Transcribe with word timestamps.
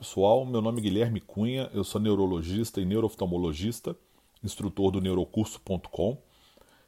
pessoal, 0.00 0.46
meu 0.46 0.62
nome 0.62 0.78
é 0.78 0.82
Guilherme 0.84 1.20
Cunha, 1.20 1.70
eu 1.74 1.84
sou 1.84 2.00
neurologista 2.00 2.80
e 2.80 2.86
neurooftalmologista, 2.86 3.94
instrutor 4.42 4.90
do 4.90 4.98
neurocurso.com. 4.98 6.16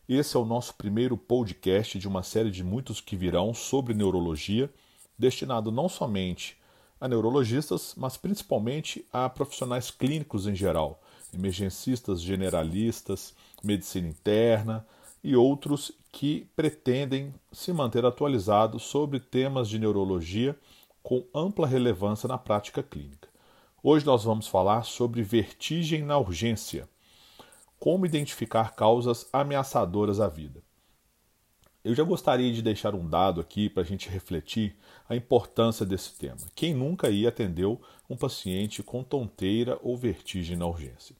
Esse 0.08 0.34
é 0.34 0.40
o 0.40 0.46
nosso 0.46 0.74
primeiro 0.76 1.14
podcast 1.14 1.98
de 1.98 2.08
uma 2.08 2.22
série 2.22 2.50
de 2.50 2.64
muitos 2.64 3.02
que 3.02 3.14
virão 3.14 3.52
sobre 3.52 3.92
neurologia, 3.92 4.72
destinado 5.18 5.70
não 5.70 5.90
somente 5.90 6.56
a 6.98 7.06
neurologistas, 7.06 7.94
mas 7.98 8.16
principalmente 8.16 9.04
a 9.12 9.28
profissionais 9.28 9.90
clínicos 9.90 10.46
em 10.46 10.54
geral, 10.54 10.98
emergencistas 11.34 12.22
generalistas, 12.22 13.34
medicina 13.62 14.08
interna 14.08 14.86
e 15.22 15.36
outros 15.36 15.92
que 16.10 16.48
pretendem 16.56 17.34
se 17.52 17.74
manter 17.74 18.06
atualizados 18.06 18.84
sobre 18.84 19.20
temas 19.20 19.68
de 19.68 19.78
neurologia 19.78 20.58
com 21.02 21.26
ampla 21.34 21.66
relevância 21.66 22.28
na 22.28 22.38
prática 22.38 22.82
clínica. 22.82 23.28
Hoje 23.82 24.06
nós 24.06 24.24
vamos 24.24 24.46
falar 24.46 24.84
sobre 24.84 25.22
vertigem 25.22 26.02
na 26.02 26.16
urgência. 26.16 26.88
Como 27.78 28.06
identificar 28.06 28.74
causas 28.74 29.28
ameaçadoras 29.32 30.20
à 30.20 30.28
vida. 30.28 30.62
Eu 31.84 31.96
já 31.96 32.04
gostaria 32.04 32.52
de 32.52 32.62
deixar 32.62 32.94
um 32.94 33.08
dado 33.08 33.40
aqui 33.40 33.68
para 33.68 33.82
a 33.82 33.84
gente 33.84 34.08
refletir 34.08 34.76
a 35.08 35.16
importância 35.16 35.84
desse 35.84 36.14
tema. 36.14 36.38
Quem 36.54 36.74
nunca 36.74 37.10
ia 37.10 37.28
atendeu 37.28 37.80
um 38.08 38.16
paciente 38.16 38.84
com 38.84 39.02
tonteira 39.02 39.76
ou 39.82 39.96
vertigem 39.96 40.56
na 40.56 40.64
urgência? 40.64 41.16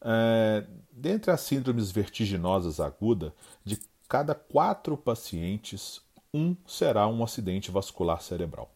É, 0.00 0.66
dentre 0.90 1.30
as 1.30 1.42
síndromes 1.42 1.92
vertiginosas 1.92 2.80
agudas, 2.80 3.32
de 3.64 3.78
cada 4.08 4.34
quatro 4.34 4.96
pacientes, 4.96 6.02
um 6.32 6.56
será 6.66 7.06
um 7.06 7.22
acidente 7.22 7.70
vascular 7.70 8.20
cerebral. 8.20 8.73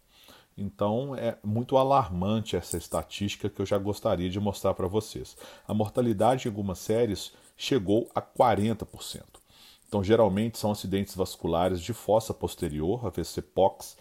Então 0.60 1.14
é 1.14 1.38
muito 1.44 1.76
alarmante 1.76 2.56
essa 2.56 2.76
estatística 2.76 3.48
que 3.48 3.62
eu 3.62 3.66
já 3.66 3.78
gostaria 3.78 4.28
de 4.28 4.40
mostrar 4.40 4.74
para 4.74 4.88
vocês. 4.88 5.36
A 5.66 5.72
mortalidade 5.72 6.46
em 6.46 6.50
algumas 6.50 6.80
séries 6.80 7.32
chegou 7.56 8.10
a 8.12 8.20
40%. 8.20 9.22
Então, 9.88 10.04
geralmente 10.04 10.58
são 10.58 10.70
acidentes 10.70 11.14
vasculares 11.14 11.80
de 11.80 11.94
fossa 11.94 12.34
posterior, 12.34 13.06
AVC 13.06 13.40
POX, 13.40 13.96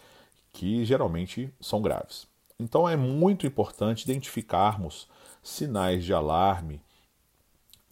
que 0.52 0.84
geralmente 0.84 1.50
são 1.60 1.80
graves. 1.80 2.26
Então, 2.58 2.86
é 2.86 2.94
muito 2.94 3.46
importante 3.46 4.02
identificarmos 4.02 5.08
sinais 5.42 6.04
de 6.04 6.12
alarme, 6.12 6.82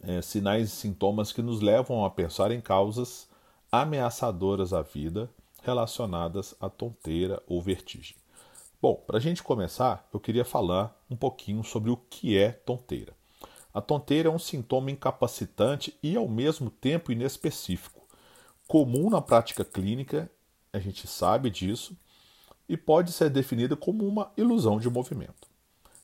é, 0.01 0.21
sinais 0.21 0.67
e 0.67 0.75
sintomas 0.75 1.31
que 1.31 1.41
nos 1.41 1.59
levam 1.59 2.05
a 2.05 2.09
pensar 2.09 2.51
em 2.51 2.61
causas 2.61 3.27
ameaçadoras 3.71 4.73
à 4.73 4.83
vida 4.83 5.27
relacionadas 5.63 6.53
à 6.61 6.69
tonteira 6.69 7.41
ou 7.47 7.61
vertigem. 7.61 8.15
Bom, 8.79 8.93
para 9.07 9.17
a 9.17 9.19
gente 9.19 9.41
começar, 9.41 10.07
eu 10.13 10.19
queria 10.19 10.45
falar 10.45 10.95
um 11.09 11.15
pouquinho 11.15 11.63
sobre 11.63 11.89
o 11.89 11.97
que 11.97 12.37
é 12.37 12.51
tonteira. 12.51 13.11
A 13.73 13.81
tonteira 13.81 14.29
é 14.29 14.31
um 14.31 14.37
sintoma 14.37 14.91
incapacitante 14.91 15.97
e, 16.03 16.15
ao 16.15 16.27
mesmo 16.27 16.69
tempo, 16.69 17.11
inespecífico. 17.11 18.07
Comum 18.67 19.09
na 19.09 19.19
prática 19.19 19.65
clínica, 19.65 20.29
a 20.71 20.77
gente 20.77 21.07
sabe 21.07 21.49
disso, 21.49 21.97
e 22.69 22.77
pode 22.77 23.11
ser 23.11 23.31
definida 23.31 23.75
como 23.75 24.07
uma 24.07 24.31
ilusão 24.37 24.79
de 24.79 24.89
movimento. 24.91 25.47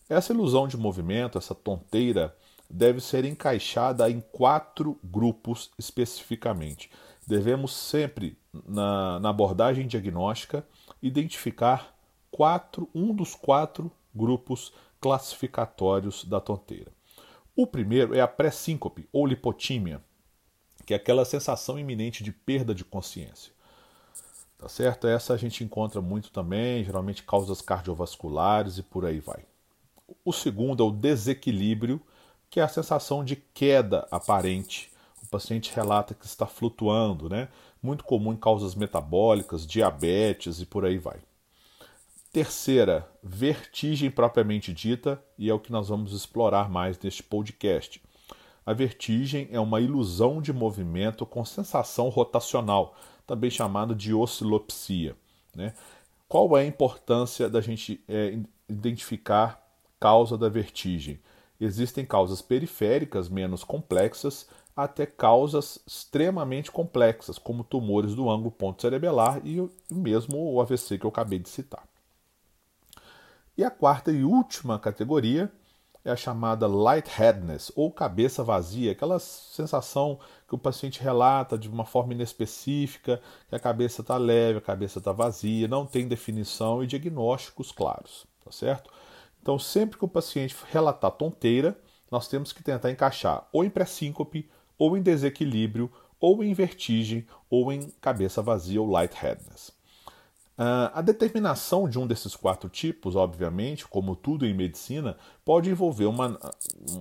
Essa 0.10 0.34
ilusão 0.34 0.68
de 0.68 0.76
movimento, 0.76 1.38
essa 1.38 1.54
tonteira, 1.54 2.36
deve 2.68 3.00
ser 3.02 3.24
encaixada 3.24 4.10
em 4.10 4.20
quatro 4.20 5.00
grupos 5.04 5.70
especificamente. 5.78 6.90
Devemos 7.28 7.72
sempre, 7.72 8.36
na, 8.68 9.20
na 9.20 9.30
abordagem 9.30 9.86
diagnóstica, 9.86 10.66
identificar 11.04 11.93
quatro, 12.34 12.89
um 12.95 13.14
dos 13.14 13.36
quatro 13.36 13.92
grupos 14.14 14.73
classificatórios 15.00 16.25
da 16.25 16.41
tonteira. 16.41 16.91
O 17.56 17.68
primeiro 17.68 18.16
é 18.16 18.22
a 18.22 18.28
pré-síncope 18.28 19.08
ou 19.13 19.28
lipotímia, 19.28 20.03
que 20.84 20.96
é 20.96 20.97
aquela 20.97 21.25
sensação 21.25 21.78
iminente 21.78 22.24
de 22.24 22.31
perda 22.31 22.74
de 22.74 22.84
consciência. 22.84 23.53
Tá 24.58 24.68
certo? 24.68 25.06
Essa 25.06 25.34
a 25.34 25.38
gente 25.38 25.63
encontra 25.63 26.02
muito 26.02 26.31
também, 26.31 26.84
geralmente 26.84 27.22
causas 27.22 27.62
cardiovasculares 27.62 28.79
e 28.79 28.84
por 28.84 29.06
aí 29.06 29.19
vai. 29.19 29.46
O 30.25 30.34
segundo 30.34 30.84
é 30.84 30.88
o 30.88 30.91
desequilíbrio, 30.91 32.02
que 32.50 32.59
é 32.59 32.63
a 32.63 32.68
sensação 32.68 33.24
de 33.24 33.35
queda 33.35 34.08
aparente. 34.09 34.91
O 35.22 35.28
paciente 35.28 35.72
relata 35.75 36.16
que 36.16 36.25
está 36.25 36.47
flutuando, 36.47 37.29
né? 37.29 37.50
Muito 37.81 38.03
comum 38.03 38.34
em 38.34 38.38
causas 38.38 38.74
metabólicas, 38.74 39.68
diabetes 39.68 40.59
e 40.59 40.66
por 40.66 40.85
aí 40.85 40.97
vai. 40.97 41.19
Terceira, 42.34 43.08
vertigem 43.22 44.10
propriamente 44.10 44.74
dita, 44.74 45.24
e 45.38 45.52
é 45.52 45.54
o 45.54 45.60
que 45.60 45.72
nós 45.72 45.90
vamos 45.90 46.14
explorar 46.14 46.68
mais 46.68 46.98
neste 46.98 47.22
podcast. 47.22 48.02
A 48.66 48.74
vertigem 48.74 49.48
é 49.52 49.60
uma 49.60 49.80
ilusão 49.80 50.42
de 50.42 50.52
movimento 50.52 51.28
com 51.28 51.46
sensação 51.46 52.10
rotacional, 52.10 52.96
também 53.28 53.52
chamado 53.52 53.94
de 53.94 54.16
oscilopsia. 54.16 55.16
Né? 55.56 55.76
Qual 56.28 56.58
é 56.58 56.62
a 56.62 56.66
importância 56.66 57.48
da 57.48 57.62
gente 57.62 58.04
é, 58.08 58.40
identificar 58.68 59.64
causa 60.00 60.36
da 60.36 60.50
vertigem? 60.50 61.20
Existem 61.62 62.04
causas 62.04 62.42
periféricas 62.42 63.30
menos 63.30 63.64
complexas 63.64 64.50
até 64.76 65.06
causas 65.06 65.78
extremamente 65.86 66.72
complexas, 66.72 67.38
como 67.38 67.64
tumores 67.64 68.16
do 68.16 68.28
ângulo 68.28 68.50
ponto 68.50 68.82
cerebelar 68.82 69.40
e 69.46 69.70
mesmo 69.92 70.52
o 70.52 70.60
AVC 70.60 70.98
que 70.98 71.06
eu 71.06 71.12
acabei 71.12 71.38
de 71.38 71.48
citar. 71.48 71.93
E 73.56 73.64
a 73.64 73.69
quarta 73.69 74.12
e 74.12 74.24
última 74.24 74.80
categoria 74.80 75.52
é 76.03 76.12
a 76.12 76.16
chamada 76.16 76.68
lightheadedness, 76.68 77.72
ou 77.75 77.91
cabeça 77.91 78.44
vazia, 78.44 78.91
aquela 78.91 79.19
sensação 79.19 80.19
que 80.47 80.56
o 80.56 80.58
paciente 80.58 81.02
relata 81.02 81.58
de 81.58 81.69
uma 81.69 81.86
forma 81.86 82.14
inespecífica, 82.14 83.22
que 83.47 83.56
a 83.56 83.59
cabeça 83.59 84.02
está 84.02 84.18
leve, 84.18 84.58
a 84.58 84.62
cabeça 84.62 84.97
está 84.97 85.12
vazia, 85.12 85.68
não 85.68 85.86
tem 85.86 86.08
definição 86.08 86.84
e 86.84 86.88
diagnósticos 86.88 87.72
claros, 87.72 88.25
tá 88.44 88.52
certo? 88.52 88.91
Então, 89.41 89.59
sempre 89.59 90.00
que 90.00 90.06
o 90.06 90.09
paciente 90.09 90.56
relatar 90.72 91.12
tonteira, 91.12 91.78
nós 92.09 92.28
temos 92.28 92.52
que 92.52 92.64
tentar 92.64 92.90
encaixar 92.90 93.47
ou 93.52 93.64
em 93.64 93.70
pré-síncope, 93.70 94.50
ou 94.78 94.97
em 94.97 95.02
desequilíbrio, 95.02 95.91
ou 96.20 96.44
em 96.44 96.53
vertigem, 96.53 97.28
ou 97.50 97.72
em 97.72 97.90
cabeça 98.02 98.41
vazia 98.41 98.81
ou 98.81 98.90
lightheadedness. 98.90 99.72
Uh, 100.56 100.94
a 100.94 101.02
determinação 101.02 101.90
de 101.90 101.97
um 101.97 102.06
desses 102.06 102.36
quatro 102.36 102.69
tipos, 102.69 103.16
obviamente, 103.16 103.88
como 103.88 104.16
tudo 104.16 104.46
em 104.46 104.53
medicina, 104.53 105.18
pode 105.44 105.68
envolver 105.68 106.06
uma, 106.06 106.40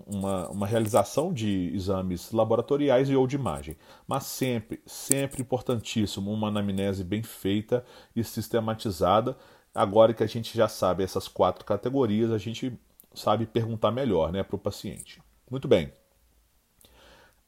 uma, 0.06 0.48
uma, 0.48 0.66
realização 0.66 1.30
de 1.30 1.70
exames 1.74 2.32
laboratoriais 2.32 3.10
e 3.10 3.16
ou 3.16 3.26
de 3.26 3.36
imagem, 3.36 3.76
mas 4.06 4.24
sempre, 4.24 4.80
sempre 4.86 5.42
importantíssimo 5.42 6.32
uma 6.32 6.48
anamnese 6.48 7.04
bem 7.04 7.22
feita 7.22 7.84
e 8.16 8.24
sistematizada. 8.24 9.36
Agora 9.74 10.14
que 10.14 10.22
a 10.22 10.26
gente 10.26 10.56
já 10.56 10.66
sabe 10.66 11.04
essas 11.04 11.28
quatro 11.28 11.62
categorias, 11.66 12.30
a 12.30 12.38
gente 12.38 12.72
sabe 13.14 13.44
perguntar 13.44 13.90
melhor 13.90 14.32
né, 14.32 14.42
para 14.42 14.56
o 14.56 14.58
paciente. 14.58 15.20
Muito 15.50 15.68
bem. 15.68 15.92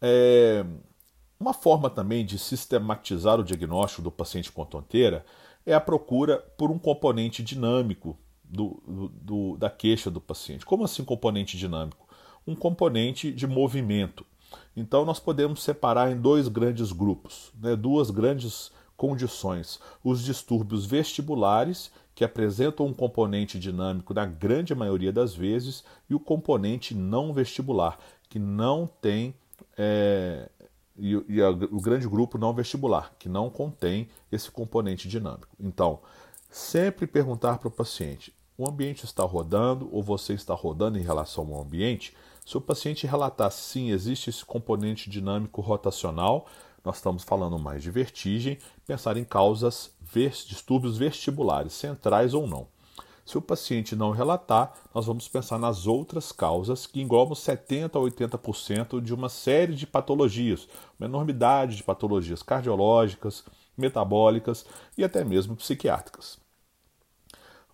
É, 0.03 0.67
uma 1.41 1.55
forma 1.55 1.89
também 1.89 2.27
de 2.27 2.39
sistematizar 2.39 3.41
o 3.41 3.45
diagnóstico 3.45 4.03
do 4.03 4.11
paciente 4.11 4.53
com 4.53 4.67
tonteira 4.67 5.25
é 5.67 5.75
a 5.75 5.81
procura 5.81 6.39
por 6.57 6.71
um 6.71 6.79
componente 6.79 7.43
dinâmico 7.43 8.17
do, 8.43 8.83
do, 8.87 9.09
do, 9.09 9.57
da 9.57 9.71
queixa 9.71 10.11
do 10.11 10.21
paciente. 10.21 10.67
Como 10.67 10.85
assim 10.85 11.05
componente 11.05 11.57
dinâmico? 11.57 12.07
Um 12.47 12.55
componente 12.55 13.33
de 13.33 13.47
movimento. 13.47 14.25
Então, 14.77 15.05
nós 15.05 15.19
podemos 15.19 15.63
separar 15.63 16.13
em 16.13 16.21
dois 16.21 16.49
grandes 16.49 16.93
grupos, 16.93 17.51
né, 17.61 17.75
duas 17.75 18.11
grandes 18.11 18.71
condições: 18.97 19.81
os 20.03 20.23
distúrbios 20.23 20.87
vestibulares, 20.87 21.91
que 22.15 22.25
apresentam 22.25 22.87
um 22.87 22.93
componente 22.93 23.59
dinâmico 23.59 24.15
na 24.15 24.25
grande 24.25 24.75
maioria 24.75 25.13
das 25.13 25.35
vezes, 25.35 25.85
e 26.09 26.15
o 26.15 26.21
componente 26.21 26.95
não 26.95 27.33
vestibular, 27.33 27.99
que 28.29 28.39
não 28.39 28.87
tem 28.87 29.35
é, 29.77 30.49
e, 30.97 31.23
e 31.29 31.43
a, 31.43 31.51
o 31.51 31.81
grande 31.81 32.09
grupo 32.09 32.39
não 32.39 32.53
vestibular, 32.53 33.15
que 33.19 33.29
não 33.29 33.51
contém 33.51 34.09
esse 34.31 34.51
componente 34.51 35.09
dinâmico. 35.09 35.49
Então, 35.59 36.01
sempre 36.51 37.07
perguntar 37.07 37.59
para 37.59 37.69
o 37.69 37.71
paciente: 37.71 38.33
o 38.57 38.69
ambiente 38.69 39.05
está 39.05 39.25
rodando 39.25 39.89
ou 39.93 40.03
você 40.03 40.35
está 40.35 40.55
rodando 40.55 40.99
em 40.99 41.03
relação 41.03 41.53
ao 41.53 41.63
ambiente? 41.63 42.15
Se 42.45 42.57
o 42.57 42.61
paciente 42.61 43.07
relatar 43.07 43.51
sim, 43.51 43.91
existe 43.91 44.31
esse 44.31 44.45
componente 44.45 45.09
dinâmico 45.09 45.61
rotacional, 45.61 46.47
nós 46.85 46.97
estamos 46.97 47.25
falando 47.25 47.59
mais 47.59 47.83
de 47.83 47.91
vertigem, 47.91 48.59
pensar 48.87 49.17
em 49.17 49.25
causas, 49.25 49.91
distúrbios 50.47 50.99
vestibulares, 50.99 51.73
centrais 51.73 52.35
ou 52.35 52.47
não. 52.47 52.69
Se 53.25 53.39
o 53.39 53.43
paciente 53.43 53.97
não 53.97 54.11
relatar, 54.11 54.75
nós 54.95 55.07
vamos 55.07 55.27
pensar 55.27 55.59
nas 55.59 55.87
outras 55.87 56.31
causas 56.31 56.87
que 56.87 57.01
englobam 57.01 57.35
70 57.35 57.99
a 57.99 58.03
80% 58.03 59.01
de 59.01 59.15
uma 59.15 59.31
série 59.31 59.75
de 59.75 59.87
patologias, 59.87 60.69
uma 60.99 61.07
enormidade 61.07 61.77
de 61.77 61.83
patologias 61.83 62.43
cardiológicas, 62.43 63.45
metabólicas 63.77 64.67
e 64.97 65.03
até 65.03 65.25
mesmo 65.25 65.57
psiquiátricas. 65.57 66.39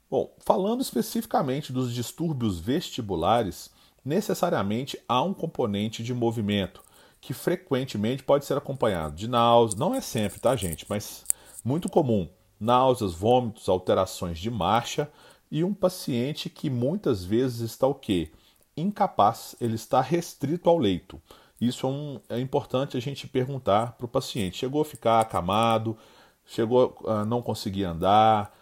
Bom, 0.08 0.32
falando 0.38 0.82
especificamente 0.82 1.72
dos 1.72 1.92
distúrbios 1.92 2.58
vestibulares, 2.58 3.70
necessariamente 4.04 4.98
há 5.08 5.22
um 5.22 5.34
componente 5.34 6.02
de 6.02 6.14
movimento 6.14 6.82
que 7.20 7.34
frequentemente 7.34 8.22
pode 8.22 8.44
ser 8.44 8.56
acompanhado 8.56 9.14
de 9.14 9.28
náuseas, 9.28 9.78
não 9.78 9.94
é 9.94 10.00
sempre, 10.00 10.40
tá, 10.40 10.56
gente, 10.56 10.86
mas 10.88 11.24
muito 11.64 11.88
comum, 11.88 12.28
náuseas, 12.58 13.12
vômitos, 13.14 13.68
alterações 13.68 14.38
de 14.38 14.50
marcha 14.50 15.10
e 15.50 15.64
um 15.64 15.74
paciente 15.74 16.48
que 16.48 16.70
muitas 16.70 17.24
vezes 17.24 17.60
está 17.60 17.86
o 17.86 17.94
quê? 17.94 18.30
Incapaz, 18.76 19.56
ele 19.60 19.74
está 19.74 20.00
restrito 20.00 20.70
ao 20.70 20.78
leito. 20.78 21.20
Isso 21.60 21.86
é, 21.86 21.90
um, 21.90 22.20
é 22.28 22.40
importante 22.40 22.96
a 22.96 23.00
gente 23.00 23.26
perguntar 23.26 23.92
para 23.92 24.06
o 24.06 24.08
paciente. 24.08 24.58
Chegou 24.58 24.80
a 24.80 24.84
ficar 24.84 25.20
acamado, 25.20 25.98
chegou 26.46 26.96
a 27.06 27.24
não 27.24 27.42
conseguir 27.42 27.84
andar, 27.84 28.56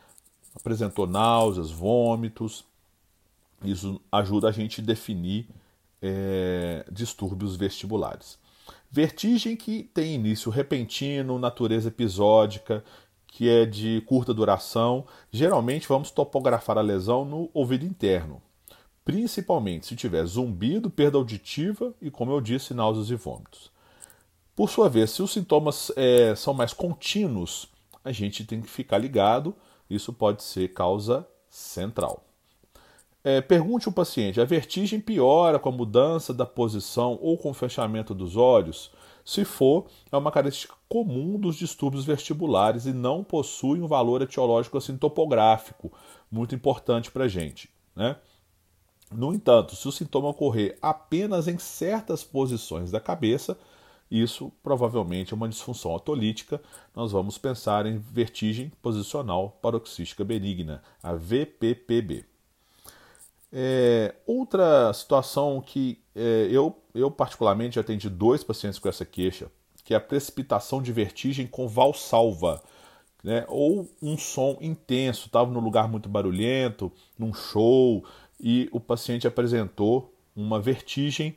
apresentou 0.55 1.07
náuseas, 1.07 1.71
vômitos. 1.71 2.65
Isso 3.63 4.01
ajuda 4.11 4.49
a 4.49 4.53
gente 4.53 4.81
a 4.81 4.85
definir 4.85 5.49
é, 6.03 6.85
distúrbios 6.91 7.55
vestibulares. 7.55 8.39
Vertigem 8.91 9.57
que 9.57 9.83
tem 9.83 10.15
início 10.15 10.51
repentino, 10.51 11.39
natureza 11.39 11.89
episódica, 11.89 12.83
que 13.29 13.49
é 13.49 13.65
de 13.65 14.03
curta 14.07 14.35
duração. 14.35 15.07
Geralmente 15.31 15.87
vamos 15.87 16.11
topografar 16.11 16.77
a 16.77 16.83
lesão 16.83 17.25
no 17.25 17.49
ouvido 17.55 17.87
interno, 17.87 18.43
principalmente 19.05 19.87
se 19.87 19.95
tiver 19.95 20.25
zumbido, 20.27 20.91
perda 20.91 21.17
auditiva 21.17 21.95
e, 22.03 22.11
como 22.11 22.33
eu 22.33 22.41
disse, 22.41 22.75
náuseas 22.75 23.11
e 23.11 23.15
vômitos. 23.15 23.71
Por 24.57 24.69
sua 24.69 24.89
vez, 24.89 25.11
se 25.11 25.23
os 25.23 25.33
sintomas 25.33 25.93
é, 25.95 26.35
são 26.35 26.53
mais 26.53 26.73
contínuos, 26.73 27.69
a 28.05 28.11
gente 28.11 28.45
tem 28.45 28.61
que 28.61 28.69
ficar 28.69 28.99
ligado. 28.99 29.55
Isso 29.89 30.13
pode 30.13 30.43
ser 30.43 30.73
causa 30.75 31.25
central. 31.49 32.25
É, 33.23 33.41
pergunte 33.41 33.87
ao 33.87 33.93
paciente: 33.93 34.41
a 34.41 34.45
vertigem 34.45 35.01
piora 35.01 35.59
com 35.59 35.69
a 35.69 35.73
mudança 35.73 36.35
da 36.35 36.47
posição 36.47 37.19
ou 37.21 37.37
com 37.37 37.51
o 37.51 37.55
fechamento 37.55 38.15
dos 38.15 38.37
olhos? 38.37 38.91
Se 39.29 39.45
for, 39.45 39.85
é 40.11 40.17
uma 40.17 40.33
característica 40.33 40.75
comum 40.89 41.39
dos 41.39 41.57
distúrbios 41.57 42.07
vestibulares 42.07 42.87
e 42.87 42.95
não 42.95 43.23
possui 43.23 43.79
um 43.79 43.87
valor 43.87 44.23
etiológico 44.23 44.79
assim 44.79 44.97
topográfico, 44.97 45.93
muito 46.31 46.55
importante 46.55 47.11
para 47.11 47.25
a 47.25 47.29
gente. 47.29 47.69
Né? 47.95 48.17
No 49.13 49.35
entanto, 49.35 49.77
se 49.77 49.87
o 49.87 49.93
sintoma 49.93 50.31
ocorrer 50.31 50.79
apenas 50.81 51.47
em 51.47 51.59
certas 51.59 52.25
posições 52.25 52.91
da 52.91 53.01
cabeça, 53.01 53.59
isso 54.11 54.51
provavelmente 54.63 55.35
é 55.35 55.37
uma 55.37 55.47
disfunção 55.51 55.93
otolítica. 55.93 56.59
Nós 56.97 57.13
vamos 57.13 57.37
pensar 57.37 57.85
em 57.85 57.99
vertigem 57.99 58.73
posicional 58.81 59.59
paroxística 59.61 60.25
benigna, 60.25 60.83
a 61.03 61.13
VPPB. 61.13 62.25
É, 63.53 64.15
outra 64.27 64.93
situação 64.93 65.63
que 65.65 65.99
é, 66.15 66.49
eu, 66.51 66.77
eu 66.95 67.11
particularmente 67.11 67.79
atendi 67.79 68.11
dois 68.11 68.45
pacientes 68.45 68.79
com 68.79 68.89
essa 68.89 69.05
queixa, 69.05 69.51
que 69.85 69.95
é 69.95 69.97
a 69.97 70.01
precipitação 70.01 70.83
de 70.83 70.93
vertigem 70.93 71.47
com 71.47 71.67
valsalva, 71.67 72.63
né? 73.23 73.45
ou 73.49 73.89
um 74.03 74.19
som 74.19 74.59
intenso, 74.61 75.27
estava 75.27 75.51
num 75.51 75.61
lugar 75.61 75.89
muito 75.89 76.09
barulhento, 76.09 76.93
num 77.19 77.33
show, 77.33 78.05
e 78.39 78.69
o 78.71 78.79
paciente 78.79 79.27
apresentou 79.27 80.15
uma 80.37 80.61
vertigem 80.61 81.37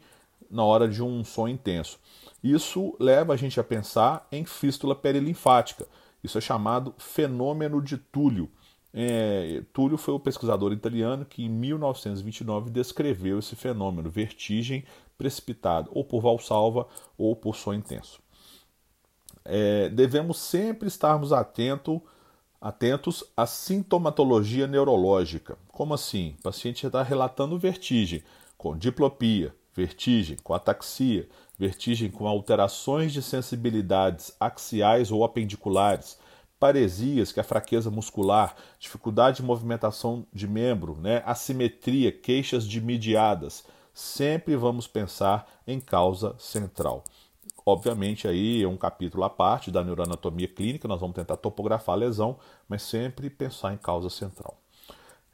na 0.50 0.64
hora 0.64 0.88
de 0.88 1.02
um 1.02 1.24
som 1.24 1.48
intenso. 1.48 1.98
Isso 2.44 2.96
leva 3.00 3.34
a 3.34 3.38
gente 3.38 3.60
a 3.60 3.64
pensar 3.64 4.28
em 4.32 4.46
fístula 4.46 4.96
perilinfática. 4.96 5.88
Isso 6.24 6.38
é 6.38 6.42
chamado 6.42 6.94
fenômeno 6.98 7.82
de 7.82 7.98
Túlio. 7.98 8.50
É, 8.94 9.64
Túlio 9.72 9.98
foi 9.98 10.14
o 10.14 10.20
pesquisador 10.20 10.74
italiano 10.74 11.26
que 11.26 11.44
em 11.44 11.50
1929 11.50 12.70
descreveu 12.70 13.40
esse 13.40 13.56
fenômeno, 13.56 14.10
vertigem 14.10 14.84
precipitada, 15.18 15.88
ou 15.92 16.04
por 16.04 16.22
valsalva 16.22 16.88
ou 17.18 17.36
por 17.36 17.56
som 17.56 17.74
intenso. 17.74 18.20
É, 19.46 19.90
devemos 19.90 20.38
sempre 20.38 20.88
estarmos 20.88 21.32
atento, 21.32 22.02
atentos 22.60 23.24
à 23.36 23.46
sintomatologia 23.46 24.68
neurológica. 24.68 25.58
Como 25.70 25.94
assim? 25.94 26.36
O 26.40 26.44
paciente 26.44 26.86
está 26.86 27.02
relatando 27.02 27.58
vertigem 27.58 28.24
com 28.58 28.78
diplopia, 28.78 29.56
vertigem 29.74 30.38
com 30.44 30.54
ataxia, 30.54 31.28
vertigem 31.58 32.10
com 32.10 32.28
alterações 32.28 33.14
de 33.14 33.22
sensibilidades 33.22 34.36
axiais 34.40 35.12
ou 35.12 35.24
apendiculares, 35.24 36.20
paresias, 36.62 37.32
que 37.32 37.40
é 37.40 37.42
a 37.42 37.44
fraqueza 37.44 37.90
muscular, 37.90 38.56
dificuldade 38.80 39.38
de 39.38 39.44
movimentação 39.44 40.28
de 40.32 40.48
membro, 40.48 40.96
né, 41.02 41.24
assimetria, 41.26 42.12
queixas 42.12 42.68
de 42.68 42.80
mediadas. 42.80 43.66
Sempre 43.92 44.56
vamos 44.56 44.86
pensar 44.86 45.52
em 45.66 45.80
causa 45.80 46.36
central. 46.38 47.04
Obviamente, 47.66 48.28
aí 48.28 48.62
é 48.62 48.68
um 48.68 48.78
capítulo 48.78 49.24
à 49.24 49.30
parte 49.30 49.72
da 49.72 49.84
neuroanatomia 49.84 50.48
clínica, 50.48 50.88
nós 50.88 51.00
vamos 51.00 51.16
tentar 51.16 51.36
topografar 51.36 51.96
a 51.96 51.98
lesão, 51.98 52.38
mas 52.70 52.84
sempre 52.84 53.28
pensar 53.28 53.74
em 53.74 53.78
causa 53.78 54.12
central. 54.12 54.56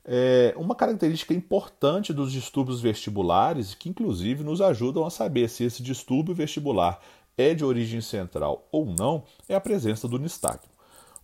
É 0.06 0.54
uma 0.56 0.76
característica 0.76 1.34
importante 1.34 2.14
dos 2.14 2.32
distúrbios 2.32 2.80
vestibulares, 2.80 3.76
que 3.76 3.90
inclusive 3.90 4.46
nos 4.46 4.62
ajudam 4.62 5.06
a 5.06 5.10
saber 5.10 5.50
se 5.50 5.66
esse 5.66 5.84
distúrbio 5.84 6.34
vestibular 6.34 7.02
é 7.38 7.54
de 7.54 7.66
origem 7.66 8.00
central 8.00 8.66
ou 8.72 8.86
não, 8.86 9.26
é 9.50 9.56
a 9.56 9.62
presença 9.62 10.08
do 10.08 10.18
nistagmo 10.18 10.77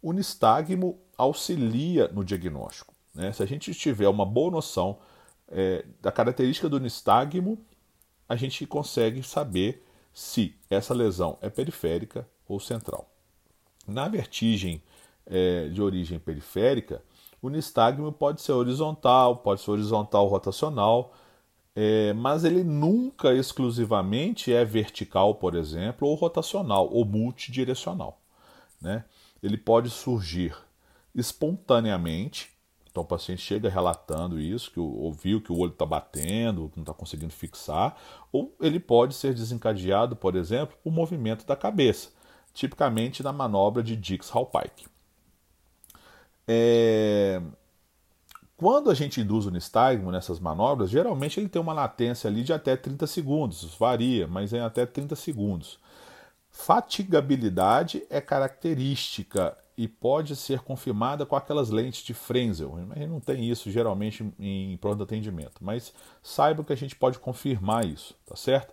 o 0.04 0.12
nistagmo 0.12 1.00
auxilia 1.18 2.10
no 2.10 2.26
diagnóstico. 2.26 2.94
Né? 3.16 3.32
Se 3.32 3.42
a 3.42 3.46
gente 3.46 3.74
tiver 3.74 4.10
uma 4.10 4.26
boa 4.26 4.52
noção 4.52 5.00
é, 5.48 5.86
da 6.02 6.12
característica 6.12 6.68
do 6.68 6.80
nistagmo, 6.80 7.58
a 8.28 8.36
gente 8.36 8.68
consegue 8.68 9.24
saber 9.24 9.88
se 10.12 10.56
essa 10.70 10.94
lesão 10.94 11.38
é 11.42 11.50
periférica 11.50 12.28
ou 12.48 12.60
central. 12.60 13.10
Na 13.88 14.10
vertigem 14.10 14.84
é, 15.26 15.70
de 15.70 15.82
origem 15.82 16.20
periférica, 16.20 17.02
o 17.42 17.50
nistagmo 17.50 18.12
pode 18.12 18.42
ser 18.42 18.52
horizontal, 18.52 19.38
pode 19.38 19.62
ser 19.62 19.72
horizontal 19.72 20.28
rotacional, 20.28 21.14
é, 21.76 22.12
mas 22.14 22.44
ele 22.44 22.64
nunca 22.64 23.34
exclusivamente 23.34 24.54
é 24.54 24.66
vertical, 24.66 25.36
por 25.36 25.56
exemplo, 25.56 26.08
ou 26.08 26.16
rotacional, 26.16 26.90
ou 26.92 27.06
multidirecional. 27.06 28.20
Né? 28.82 29.06
Ele 29.44 29.58
pode 29.58 29.90
surgir 29.90 30.56
espontaneamente. 31.14 32.52
Então 32.90 33.04
o 33.04 33.06
paciente 33.06 33.42
chega 33.42 33.70
relatando 33.70 34.40
isso, 34.40 34.72
que 34.72 34.80
ouviu 34.80 35.42
que 35.42 35.52
o 35.52 35.58
olho 35.58 35.72
está 35.72 35.86
batendo, 35.86 36.72
não 36.76 36.84
está 36.84 36.94
conseguindo 36.94 37.34
fixar, 37.34 37.98
ou 38.32 38.56
ele 38.62 38.80
pode 38.80 39.16
ser 39.16 39.34
desencadeado, 39.34 40.16
por 40.16 40.36
exemplo, 40.36 40.78
por 40.84 40.94
movimento 40.94 41.46
da 41.46 41.56
cabeça, 41.56 42.10
tipicamente 42.54 43.24
na 43.24 43.34
manobra 43.34 43.82
de 43.84 43.96
Dix-Hallpike. 43.96 44.86
É... 46.48 47.42
Quando 48.56 48.92
a 48.92 48.94
gente 48.94 49.20
induz 49.20 49.48
o 49.48 49.52
nistagmo 49.52 50.12
nessas 50.12 50.40
manobras, 50.40 50.90
geralmente 50.90 51.40
ele 51.40 51.50
tem 51.50 51.62
uma 51.62 51.74
latência 51.74 52.30
ali 52.30 52.44
de 52.44 52.54
até 52.54 52.78
30 52.78 53.08
segundos, 53.08 53.76
varia, 53.76 54.28
mas 54.28 54.54
é 54.54 54.62
até 54.62 54.86
30 54.86 55.16
segundos. 55.16 55.80
Fatigabilidade 56.56 58.04
é 58.12 58.22
característica 58.22 59.58
e 59.76 59.88
pode 59.88 60.36
ser 60.36 60.60
confirmada 60.60 61.26
com 61.26 61.36
aquelas 61.36 61.72
lentes 61.72 62.06
de 62.06 62.14
Frenzel. 62.14 62.78
Gente 62.96 63.08
não 63.08 63.20
tem 63.20 63.50
isso 63.50 63.72
geralmente 63.72 64.24
em 64.40 64.78
pronto 64.78 65.02
atendimento, 65.02 65.56
mas 65.62 65.92
saiba 66.22 66.64
que 66.64 66.72
a 66.72 66.78
gente 66.78 66.96
pode 66.96 67.18
confirmar 67.18 67.86
isso, 67.86 68.16
tá 68.24 68.36
certo? 68.36 68.72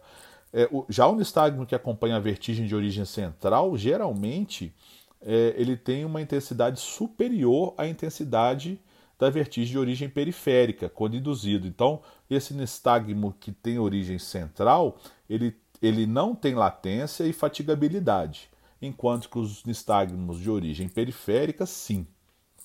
É, 0.52 0.68
o, 0.70 0.84
já 0.90 1.06
o 1.06 1.16
nistagmo 1.16 1.64
que 1.64 1.75
acompanha 1.75 2.16
a 2.16 2.20
vertigem 2.20 2.66
de 2.66 2.76
origem 2.76 3.06
central, 3.06 3.75
geralmente 3.78 4.75
é, 5.22 5.54
ele 5.56 5.75
tem 5.75 6.04
uma 6.04 6.20
intensidade 6.20 6.78
superior 6.78 7.75
à 7.78 7.87
intensidade 7.87 8.78
da 9.18 9.30
vertigem 9.30 9.72
de 9.72 9.78
origem 9.78 10.08
periférica, 10.08 10.88
quando 10.88 11.16
induzido. 11.16 11.66
Então, 11.66 12.00
esse 12.28 12.54
nistagmo 12.54 13.34
que 13.40 13.52
tem 13.52 13.78
origem 13.78 14.18
central, 14.18 14.99
ele 15.28 15.54
ele 15.80 16.06
não 16.06 16.34
tem 16.34 16.54
latência 16.54 17.25
e 17.25 17.32
fatigabilidade, 17.32 18.50
enquanto 18.80 19.28
que 19.28 19.38
os 19.38 19.64
nistagmos 19.64 20.38
de 20.38 20.50
origem 20.50 20.88
periférica, 20.88 21.66
sim. 21.66 22.06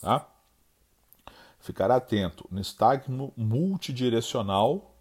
Tá? 0.01 0.27
Ficar 1.59 1.89
atento, 1.91 2.47
nistagmo 2.51 3.33
multidirecional, 3.35 4.95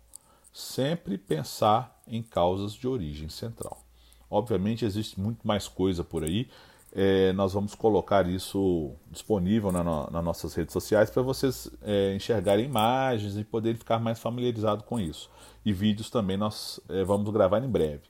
sempre 0.53 1.19
pensar 1.19 2.01
em 2.07 2.23
causas 2.23 2.73
de 2.73 2.87
origem 2.87 3.29
central. 3.29 3.85
Obviamente 4.31 4.85
existe 4.85 5.21
muito 5.21 5.47
mais 5.47 5.69
coisa 5.69 6.03
por 6.03 6.25
aí, 6.25 6.49
é, 6.95 7.33
nós 7.33 7.53
vamos 7.53 7.75
colocar 7.75 8.29
isso 8.29 8.93
disponível 9.11 9.73
na 9.73 9.83
no, 9.83 10.09
nas 10.11 10.25
nossas 10.25 10.55
redes 10.55 10.73
sociais 10.73 11.11
para 11.11 11.23
vocês 11.23 11.69
é, 11.83 12.15
enxergarem 12.15 12.65
imagens 12.65 13.37
e 13.37 13.43
poderem 13.43 13.77
ficar 13.77 13.99
mais 13.99 14.21
familiarizados 14.21 14.85
com 14.87 15.01
isso. 15.01 15.29
E 15.65 15.73
vídeos 15.73 16.09
também 16.09 16.37
nós 16.37 16.79
é, 16.89 17.03
vamos 17.03 17.29
gravar 17.33 17.59
em 17.65 17.69
breve. 17.69 18.03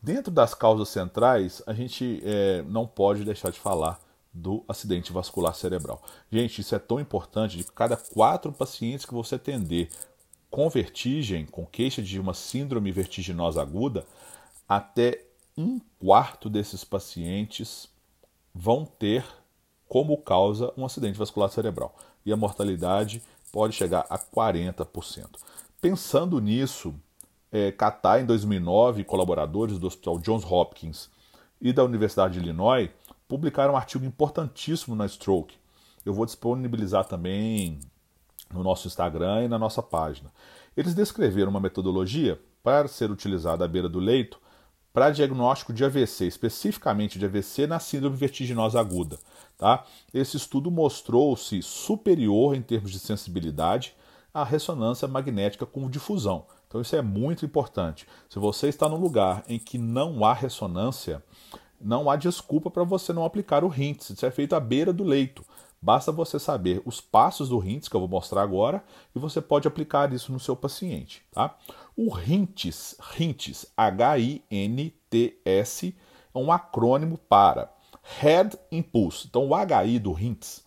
Dentro 0.00 0.30
das 0.30 0.54
causas 0.54 0.88
centrais, 0.88 1.62
a 1.66 1.72
gente 1.72 2.22
é, 2.24 2.62
não 2.62 2.86
pode 2.86 3.24
deixar 3.24 3.50
de 3.50 3.58
falar 3.58 4.00
do 4.32 4.64
acidente 4.68 5.12
vascular 5.12 5.54
cerebral. 5.54 6.00
Gente, 6.30 6.60
isso 6.60 6.74
é 6.74 6.78
tão 6.78 7.00
importante 7.00 7.56
de 7.56 7.64
cada 7.64 7.96
quatro 7.96 8.52
pacientes 8.52 9.04
que 9.04 9.12
você 9.12 9.34
atender 9.34 9.90
com 10.48 10.68
vertigem, 10.70 11.44
com 11.44 11.66
queixa 11.66 12.02
de 12.02 12.20
uma 12.20 12.34
síndrome 12.34 12.92
vertiginosa 12.92 13.60
aguda, 13.60 14.06
até 14.68 15.24
um 15.56 15.80
quarto 15.98 16.48
desses 16.48 16.84
pacientes 16.84 17.90
vão 18.54 18.84
ter 18.84 19.24
como 19.88 20.16
causa 20.16 20.72
um 20.76 20.84
acidente 20.84 21.18
vascular 21.18 21.50
cerebral. 21.50 21.94
E 22.24 22.32
a 22.32 22.36
mortalidade 22.36 23.22
pode 23.52 23.74
chegar 23.74 24.06
a 24.08 24.18
40%. 24.18 25.26
Pensando 25.80 26.40
nisso, 26.40 26.94
é, 27.50 27.70
Catar, 27.70 28.20
em 28.20 28.24
2009, 28.24 29.04
colaboradores 29.04 29.78
do 29.78 29.86
Hospital 29.86 30.18
Johns 30.18 30.44
Hopkins 30.44 31.10
e 31.60 31.72
da 31.72 31.84
Universidade 31.84 32.34
de 32.34 32.40
Illinois 32.40 32.88
publicaram 33.28 33.74
um 33.74 33.76
artigo 33.76 34.04
importantíssimo 34.04 34.96
na 34.96 35.06
Stroke. 35.06 35.56
Eu 36.04 36.14
vou 36.14 36.24
disponibilizar 36.24 37.04
também 37.04 37.78
no 38.52 38.62
nosso 38.62 38.86
Instagram 38.86 39.44
e 39.44 39.48
na 39.48 39.58
nossa 39.58 39.82
página. 39.82 40.32
Eles 40.76 40.94
descreveram 40.94 41.50
uma 41.50 41.60
metodologia 41.60 42.40
para 42.62 42.88
ser 42.88 43.10
utilizada 43.10 43.64
à 43.64 43.68
beira 43.68 43.88
do 43.88 43.98
leito 43.98 44.40
para 44.92 45.10
diagnóstico 45.10 45.72
de 45.72 45.84
AVC, 45.84 46.26
especificamente 46.26 47.18
de 47.18 47.24
AVC 47.24 47.66
na 47.66 47.78
síndrome 47.78 48.16
vertiginosa 48.16 48.78
aguda. 48.78 49.18
Tá? 49.56 49.84
Esse 50.12 50.36
estudo 50.36 50.70
mostrou-se 50.70 51.62
superior 51.62 52.54
em 52.54 52.62
termos 52.62 52.90
de 52.90 52.98
sensibilidade 52.98 53.94
à 54.34 54.44
ressonância 54.44 55.08
magnética 55.08 55.64
com 55.64 55.88
difusão. 55.88 56.46
Então 56.68 56.80
isso 56.80 56.96
é 56.96 57.02
muito 57.02 57.44
importante. 57.44 58.06
Se 58.28 58.38
você 58.38 58.68
está 58.68 58.88
num 58.88 58.96
lugar 58.96 59.44
em 59.46 59.58
que 59.58 59.78
não 59.78 60.24
há 60.24 60.32
ressonância, 60.32 61.22
não 61.80 62.08
há 62.08 62.16
desculpa 62.16 62.70
para 62.70 62.84
você 62.84 63.12
não 63.12 63.24
aplicar 63.24 63.64
o 63.64 63.68
RINTS. 63.68 64.10
Isso 64.10 64.24
é 64.24 64.30
feito 64.30 64.54
à 64.54 64.60
beira 64.60 64.92
do 64.92 65.04
leito. 65.04 65.44
Basta 65.82 66.12
você 66.12 66.38
saber 66.38 66.80
os 66.86 67.00
passos 67.00 67.48
do 67.48 67.58
RINTS, 67.58 67.88
que 67.88 67.96
eu 67.96 68.00
vou 68.00 68.08
mostrar 68.08 68.40
agora, 68.42 68.84
e 69.16 69.18
você 69.18 69.40
pode 69.40 69.66
aplicar 69.66 70.12
isso 70.12 70.30
no 70.30 70.38
seu 70.38 70.54
paciente. 70.54 71.24
Tá? 71.32 71.58
O 71.96 72.08
RINTS, 72.08 72.96
RINTS, 73.00 73.66
H-I-N-T-S, 73.76 74.46
é 76.32 76.38
um 76.38 76.52
acrônimo 76.52 77.18
para 77.18 77.68
Head 78.20 78.56
Impulse. 78.70 79.26
Então, 79.26 79.48
o 79.48 79.54
HI 79.56 79.98
do 79.98 80.12
RINTS, 80.12 80.64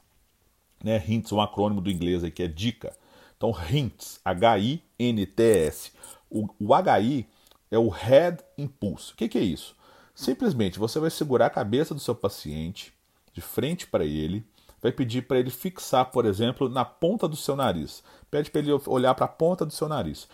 né, 0.84 0.98
RINTS 0.98 1.32
é 1.32 1.36
um 1.36 1.42
acrônimo 1.42 1.80
do 1.80 1.90
inglês 1.90 2.22
aí, 2.22 2.30
que 2.30 2.44
é 2.44 2.48
dica. 2.50 2.94
Então, 3.38 3.52
RINTS, 3.52 4.20
H-I-N-T-S. 4.26 5.94
O, 6.30 6.50
o 6.60 6.76
HI 6.76 7.26
é 7.72 7.78
o 7.78 7.88
Head 7.88 8.44
Impulse. 8.58 9.14
O 9.14 9.16
que, 9.16 9.30
que 9.30 9.38
é 9.38 9.44
isso? 9.44 9.78
Simplesmente 10.14 10.78
você 10.78 11.00
vai 11.00 11.10
segurar 11.10 11.46
a 11.46 11.50
cabeça 11.50 11.94
do 11.94 12.02
seu 12.02 12.16
paciente 12.16 12.94
de 13.34 13.40
frente 13.42 13.88
para 13.88 14.04
ele, 14.06 14.46
vai 14.86 14.92
pedir 14.92 15.24
para 15.24 15.40
ele 15.40 15.50
fixar, 15.50 16.12
por 16.12 16.26
exemplo, 16.26 16.70
na 16.70 16.86
ponta 16.86 17.28
do 17.28 17.36
seu 17.36 17.56
nariz. 17.56 18.04
Pede 18.30 18.52
para 18.52 18.62
ele 18.62 18.72
olhar 18.86 19.16
para 19.16 19.26
a 19.26 19.28
ponta 19.28 19.66
do 19.66 19.74
seu 19.74 19.90
nariz. 19.90 20.28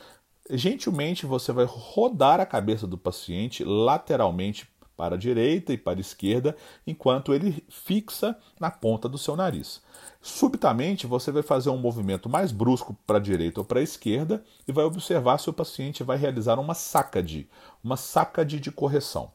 Gentilmente 0.49 1.25
você 1.25 1.53
vai 1.53 1.63
rodar 1.65 2.41
a 2.41 2.45
cabeça 2.45 2.85
do 2.85 2.97
paciente 2.97 3.63
lateralmente 3.63 4.69
para 4.97 5.15
a 5.15 5.17
direita 5.17 5.71
e 5.71 5.77
para 5.77 5.97
a 5.97 6.01
esquerda, 6.01 6.53
enquanto 6.85 7.33
ele 7.33 7.63
fixa 7.69 8.37
na 8.59 8.69
ponta 8.69 9.07
do 9.07 9.17
seu 9.17 9.37
nariz. 9.37 9.81
Subitamente 10.21 11.07
você 11.07 11.31
vai 11.31 11.43
fazer 11.43 11.69
um 11.69 11.77
movimento 11.77 12.27
mais 12.27 12.51
brusco 12.51 12.93
para 13.07 13.19
a 13.19 13.21
direita 13.21 13.61
ou 13.61 13.65
para 13.65 13.79
a 13.79 13.83
esquerda 13.83 14.43
e 14.67 14.73
vai 14.73 14.83
observar 14.83 15.37
se 15.37 15.49
o 15.49 15.53
paciente 15.53 16.03
vai 16.03 16.17
realizar 16.17 16.59
uma 16.59 16.73
sacade, 16.73 17.49
uma 17.81 17.95
sacade 17.95 18.59
de 18.59 18.69
correção. 18.69 19.31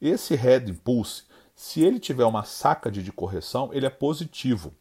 Esse 0.00 0.36
head 0.36 0.70
impulse, 0.70 1.24
se 1.54 1.82
ele 1.82 2.00
tiver 2.00 2.24
uma 2.24 2.42
sacade 2.42 3.02
de 3.02 3.12
correção, 3.12 3.70
ele 3.72 3.86
é 3.86 3.90
positivo. 3.90 4.74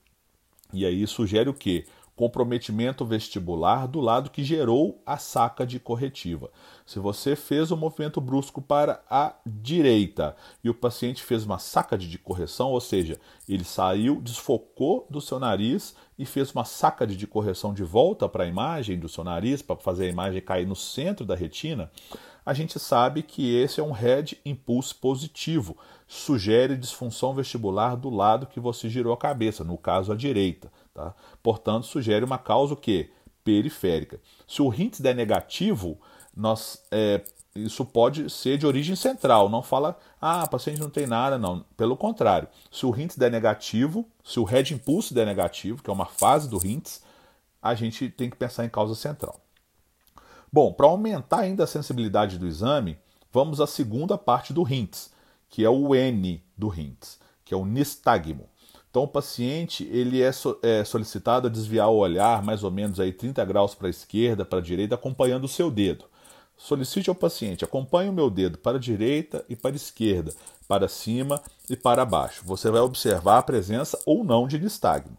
E 0.73 0.85
aí 0.85 1.05
sugere 1.05 1.49
o 1.49 1.53
quê? 1.53 1.85
Comprometimento 2.15 3.05
vestibular 3.05 3.87
do 3.87 3.99
lado 3.99 4.29
que 4.29 4.43
gerou 4.43 5.01
a 5.05 5.17
sacade 5.17 5.79
corretiva. 5.79 6.49
Se 6.85 6.99
você 6.99 7.35
fez 7.35 7.71
um 7.71 7.77
movimento 7.77 8.21
brusco 8.21 8.61
para 8.61 9.03
a 9.09 9.35
direita 9.45 10.35
e 10.63 10.69
o 10.69 10.73
paciente 10.73 11.23
fez 11.23 11.43
uma 11.43 11.57
sacade 11.57 12.07
de 12.07 12.17
correção, 12.17 12.71
ou 12.71 12.81
seja, 12.81 13.19
ele 13.49 13.63
saiu, 13.63 14.21
desfocou 14.21 15.07
do 15.09 15.21
seu 15.21 15.39
nariz 15.39 15.95
e 16.17 16.25
fez 16.25 16.51
uma 16.51 16.65
sacade 16.65 17.15
de 17.15 17.25
correção 17.25 17.73
de 17.73 17.83
volta 17.83 18.29
para 18.29 18.43
a 18.43 18.47
imagem 18.47 18.99
do 18.99 19.09
seu 19.09 19.23
nariz, 19.23 19.61
para 19.61 19.75
fazer 19.75 20.05
a 20.05 20.09
imagem 20.09 20.41
cair 20.41 20.67
no 20.67 20.75
centro 20.75 21.25
da 21.25 21.35
retina, 21.35 21.91
a 22.45 22.53
gente 22.53 22.79
sabe 22.79 23.23
que 23.23 23.55
esse 23.55 23.79
é 23.79 23.83
um 23.83 23.91
head 23.91 24.39
impulse 24.45 24.93
positivo, 24.93 25.77
sugere 26.07 26.75
disfunção 26.75 27.33
vestibular 27.33 27.95
do 27.95 28.09
lado 28.09 28.47
que 28.47 28.59
você 28.59 28.89
girou 28.89 29.13
a 29.13 29.17
cabeça, 29.17 29.63
no 29.63 29.77
caso 29.77 30.11
a 30.11 30.15
direita. 30.15 30.71
Tá? 30.93 31.13
Portanto, 31.41 31.85
sugere 31.85 32.25
uma 32.25 32.37
causa 32.37 32.73
o 32.73 32.77
quê? 32.77 33.09
Periférica. 33.43 34.19
Se 34.47 34.61
o 34.61 34.69
HINTS 34.69 34.99
der 34.99 35.15
negativo, 35.15 35.99
nós, 36.35 36.83
é, 36.91 37.21
isso 37.55 37.85
pode 37.85 38.29
ser 38.29 38.57
de 38.57 38.65
origem 38.65 38.95
central. 38.95 39.49
Não 39.49 39.61
fala, 39.61 39.97
ah, 40.21 40.47
paciente 40.47 40.79
não 40.79 40.89
tem 40.89 41.07
nada, 41.07 41.37
não. 41.37 41.65
Pelo 41.75 41.97
contrário, 41.97 42.47
se 42.71 42.85
o 42.85 42.91
HINTS 42.91 43.17
der 43.17 43.31
negativo, 43.31 44.07
se 44.23 44.39
o 44.39 44.43
head 44.43 44.73
impulse 44.73 45.13
der 45.13 45.25
negativo, 45.25 45.81
que 45.81 45.89
é 45.89 45.93
uma 45.93 46.05
fase 46.05 46.49
do 46.49 46.57
HINTS, 46.57 47.01
a 47.61 47.73
gente 47.73 48.09
tem 48.09 48.29
que 48.29 48.35
pensar 48.35 48.65
em 48.65 48.69
causa 48.69 48.93
central. 48.95 49.42
Bom, 50.53 50.71
para 50.71 50.85
aumentar 50.85 51.39
ainda 51.39 51.63
a 51.63 51.67
sensibilidade 51.67 52.37
do 52.37 52.45
exame, 52.45 52.95
vamos 53.31 53.59
à 53.59 53.65
segunda 53.65 54.19
parte 54.19 54.53
do 54.53 54.61
RINTS, 54.61 55.09
que 55.49 55.65
é 55.65 55.69
o 55.69 55.95
N 55.95 56.43
do 56.55 56.67
RINTS, 56.67 57.19
que 57.43 57.55
é 57.55 57.57
o 57.57 57.65
nistagmo. 57.65 58.47
Então 58.87 59.01
o 59.01 59.07
paciente 59.07 59.83
ele 59.91 60.21
é, 60.21 60.31
so, 60.31 60.59
é, 60.61 60.83
solicitado 60.85 61.47
a 61.47 61.49
desviar 61.49 61.89
o 61.89 61.97
olhar 61.97 62.43
mais 62.43 62.63
ou 62.63 62.69
menos 62.69 62.99
aí 62.99 63.11
30 63.11 63.43
graus 63.45 63.73
para 63.73 63.87
a 63.87 63.89
esquerda, 63.89 64.45
para 64.45 64.59
a 64.59 64.61
direita, 64.61 64.93
acompanhando 64.93 65.45
o 65.45 65.47
seu 65.47 65.71
dedo. 65.71 66.05
Solicite 66.55 67.09
ao 67.09 67.15
paciente, 67.15 67.65
acompanhe 67.65 68.11
o 68.11 68.13
meu 68.13 68.29
dedo 68.29 68.59
para 68.59 68.77
a 68.77 68.79
direita 68.79 69.43
e 69.49 69.55
para 69.55 69.71
a 69.71 69.75
esquerda, 69.75 70.35
para 70.67 70.87
cima 70.87 71.41
e 71.67 71.75
para 71.75 72.05
baixo. 72.05 72.43
Você 72.45 72.69
vai 72.69 72.81
observar 72.81 73.39
a 73.39 73.43
presença 73.43 73.99
ou 74.05 74.23
não 74.23 74.47
de 74.47 74.59
nistagmo. 74.59 75.17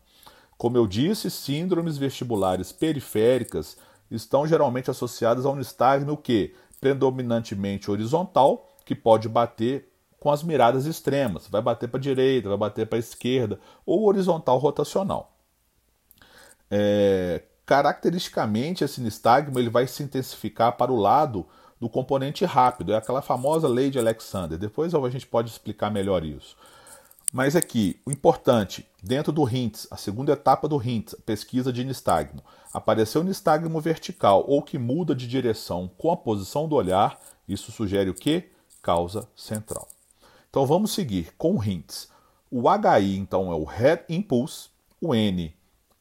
Como 0.57 0.77
eu 0.77 0.87
disse, 0.87 1.29
síndromes 1.29 1.99
vestibulares 1.99 2.71
periféricas 2.71 3.77
estão 4.17 4.47
geralmente 4.47 4.91
associadas 4.91 5.45
a 5.45 5.51
um 5.51 5.57
nistagmo 5.57 6.17
que 6.17 6.55
predominantemente 6.81 7.91
horizontal, 7.91 8.69
que 8.85 8.95
pode 8.95 9.29
bater 9.29 9.89
com 10.21 10.31
as 10.31 10.43
miradas 10.43 10.87
extremas, 10.87 11.49
vai 11.49 11.61
bater 11.61 11.89
para 11.89 11.99
a 11.99 12.03
direita, 12.03 12.49
vai 12.49 12.59
bater 12.59 12.87
para 12.87 12.97
a 12.97 13.01
esquerda, 13.01 13.61
ou 13.85 14.07
horizontal 14.07 14.59
rotacional. 14.59 15.37
É, 16.71 17.43
caracteristicamente, 17.67 18.85
esse 18.85 19.01
nistagmo 19.01 19.59
ele 19.59 19.69
vai 19.69 19.87
se 19.87 20.03
intensificar 20.03 20.77
para 20.77 20.93
o 20.93 20.97
lado 20.97 21.47
do 21.81 21.89
componente 21.89 22.45
rápido, 22.45 22.93
é 22.93 22.97
aquela 22.97 23.21
famosa 23.21 23.69
lei 23.69 23.91
de 23.91 23.99
Alexander. 23.99 24.57
Depois 24.57 24.95
a 24.95 25.11
gente 25.11 25.27
pode 25.27 25.51
explicar 25.51 25.91
melhor 25.91 26.25
isso. 26.25 26.57
Mas 27.35 27.57
aqui, 27.57 28.01
o 28.07 28.13
importante, 28.13 28.87
dentro 29.03 29.33
do 29.33 29.43
HINTS, 29.43 29.89
a 29.91 29.97
segunda 29.97 30.35
etapa 30.35 30.69
do 30.69 30.79
HINTS, 30.79 31.17
pesquisa 31.27 31.73
de 31.73 31.83
nistagmo, 31.83 32.41
apareceu 32.73 33.25
nistagmo 33.25 33.81
vertical 33.81 34.45
ou 34.47 34.63
que 34.63 34.79
muda 34.79 35.17
de 35.17 35.27
direção 35.27 35.91
com 35.99 36.13
a 36.13 36.17
posição 36.17 36.69
do 36.69 36.77
olhar, 36.77 37.21
isso 37.49 37.73
sugere 37.73 38.09
o 38.09 38.15
que? 38.15 38.51
Causa 38.81 39.29
central. 39.35 39.89
Então 40.49 40.65
vamos 40.65 40.93
seguir 40.93 41.35
com 41.37 41.57
o 41.57 41.59
HINTS. 41.61 42.09
O 42.49 42.71
HI, 42.71 43.17
então, 43.17 43.51
é 43.51 43.57
o 43.57 43.65
Head 43.65 44.05
Impulse, 44.09 44.69
o 45.01 45.13
N 45.13 45.53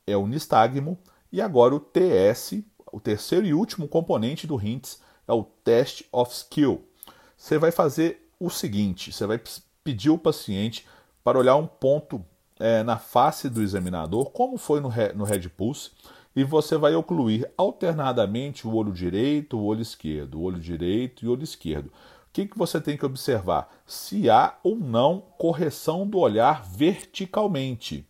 é 0.06 0.16
o 0.16 0.28
nistagmo, 0.28 1.00
e 1.32 1.42
agora 1.42 1.74
o 1.74 1.80
TS, 1.80 2.62
o 2.92 3.00
terceiro 3.00 3.48
e 3.48 3.56
último 3.56 3.88
componente 3.88 4.46
do 4.46 4.56
HINTS, 4.56 5.00
é 5.28 5.34
o 5.34 5.44
Test 5.44 6.04
of 6.12 6.32
Skill. 6.32 6.88
Você 7.36 7.58
vai 7.58 7.72
fazer 7.72 8.30
o 8.40 8.52
seguinte: 8.52 9.12
você 9.12 9.26
vai 9.26 9.42
pedir 9.84 10.10
ao 10.10 10.18
paciente 10.20 10.86
para 11.24 11.40
olhar 11.40 11.56
um 11.56 11.68
ponto 11.68 12.24
é, 12.60 12.84
na 12.84 12.98
face 12.98 13.50
do 13.50 13.62
examinador, 13.62 14.32
como 14.32 14.58
foi 14.58 14.80
no, 14.80 14.90
no 15.16 15.24
Red 15.24 15.50
Pulse, 15.50 15.92
e 16.36 16.44
você 16.44 16.78
vai 16.78 16.96
ocluir 16.96 17.50
alternadamente 17.58 18.68
o 18.68 18.74
olho 18.74 18.92
direito, 18.92 19.58
o 19.58 19.66
olho 19.66 19.82
esquerdo, 19.82 20.40
o 20.40 20.44
olho 20.44 20.60
direito 20.60 21.24
e 21.24 21.28
o 21.28 21.32
olho 21.32 21.44
esquerdo. 21.44 21.88
O 21.88 21.92
que, 22.34 22.48
que 22.48 22.58
você 22.58 22.82
tem 22.82 22.98
que 22.98 23.06
observar? 23.06 23.70
Se 23.86 24.30
há 24.30 24.58
ou 24.64 24.76
não 24.76 25.22
correção 25.38 26.08
do 26.08 26.18
olhar 26.18 26.64
verticalmente. 26.64 28.08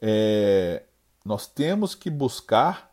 É, 0.00 0.84
nós 1.24 1.48
temos 1.48 1.96
que 1.96 2.08
buscar 2.08 2.88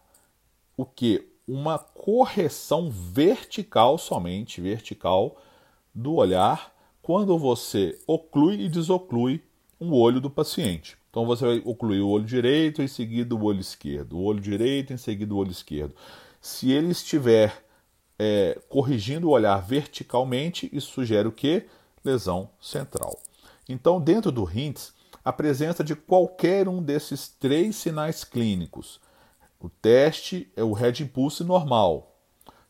o 0.75 0.86
que? 0.86 1.32
Uma 1.48 1.77
correção 1.77 2.89
vertical 2.89 4.00
somente, 4.00 4.60
vertical, 4.60 5.38
do 5.94 6.15
olhar 6.15 6.75
quando 7.05 7.38
você 7.38 8.00
oclui 8.07 8.55
e 8.62 8.67
desoclui 8.67 9.43
um 9.79 9.93
olho 9.93 10.19
do 10.19 10.27
paciente. 10.27 10.97
Então 11.12 11.24
você 11.24 11.45
vai 11.45 11.62
ocluir 11.63 12.01
o 12.01 12.09
olho 12.09 12.25
direito 12.25 12.81
em 12.81 12.88
seguida 12.88 13.35
o 13.35 13.43
olho 13.43 13.59
esquerdo, 13.59 14.17
o 14.17 14.24
olho 14.24 14.41
direito 14.41 14.91
em 14.91 14.97
seguida 14.97 15.31
o 15.31 15.38
olho 15.38 15.51
esquerdo. 15.51 15.93
Se 16.41 16.71
ele 16.71 16.89
estiver 16.91 17.63
é, 18.17 18.59
corrigindo 18.67 19.27
o 19.27 19.33
olhar 19.33 19.62
verticalmente, 19.62 20.67
isso 20.74 20.93
sugere 20.93 21.27
o 21.27 21.31
que? 21.31 21.67
Lesão 22.03 22.50
central. 22.59 23.19
Então, 23.69 24.01
dentro 24.01 24.31
do 24.31 24.43
RINTS, 24.43 24.91
a 25.24 25.31
presença 25.31 25.83
de 25.83 25.95
qualquer 25.95 26.67
um 26.67 26.81
desses 26.81 27.27
três 27.27 27.75
sinais 27.75 28.24
clínicos. 28.24 29.00
O 29.59 29.69
teste 29.69 30.51
é 30.55 30.63
o 30.63 30.74
Red 30.74 31.03
Impulse 31.03 31.43
normal, 31.43 32.17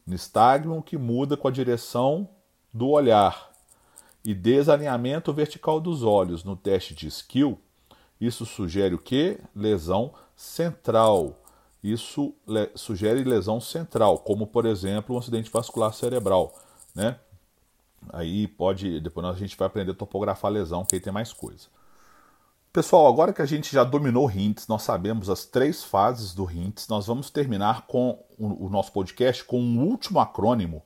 nistagmo 0.05 0.83
que 0.83 0.97
muda 0.97 1.37
com 1.37 1.47
a 1.47 1.51
direção 1.51 2.27
do 2.73 2.89
olhar 2.89 3.54
e 4.25 4.33
desalinhamento 4.33 5.31
vertical 5.31 5.79
dos 5.79 6.01
olhos 6.01 6.43
no 6.43 6.55
teste 6.55 6.95
de 6.95 7.07
skill. 7.07 7.59
Isso 8.19 8.43
sugere 8.43 8.95
o 8.95 8.99
que? 8.99 9.39
Lesão 9.55 10.11
central. 10.35 11.39
Isso 11.83 12.33
le 12.47 12.71
sugere 12.73 13.23
lesão 13.23 13.61
central, 13.61 14.17
como 14.17 14.47
por 14.47 14.65
exemplo 14.65 15.15
um 15.15 15.19
acidente 15.19 15.51
vascular 15.51 15.93
cerebral, 15.93 16.51
né? 16.95 17.19
Aí 18.09 18.47
pode, 18.47 18.99
depois 18.99 19.25
a 19.27 19.33
gente 19.33 19.55
vai 19.55 19.67
aprender 19.67 19.91
a 19.91 19.95
topografar 19.95 20.49
a 20.49 20.53
lesão, 20.53 20.83
que 20.83 20.95
aí 20.95 21.01
tem 21.01 21.13
mais 21.13 21.31
coisa. 21.31 21.67
Pessoal, 22.73 23.07
agora 23.07 23.31
que 23.31 23.41
a 23.41 23.45
gente 23.45 23.71
já 23.71 23.83
dominou 23.83 24.25
o 24.25 24.29
HINTS, 24.29 24.67
nós 24.67 24.81
sabemos 24.81 25.29
as 25.29 25.45
três 25.45 25.83
fases 25.83 26.33
do 26.33 26.45
HINTS, 26.45 26.87
nós 26.87 27.05
vamos 27.05 27.29
terminar 27.29 27.85
com 27.85 28.19
o, 28.37 28.65
o 28.65 28.69
nosso 28.69 28.91
podcast 28.91 29.43
com 29.43 29.61
um 29.61 29.83
último 29.83 30.19
acrônimo 30.19 30.83